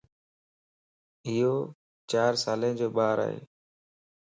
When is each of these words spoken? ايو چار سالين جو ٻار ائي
ايو 1.27 1.53
چار 2.11 2.31
سالين 2.43 2.73
جو 2.79 2.87
ٻار 2.95 3.17
ائي 3.27 3.39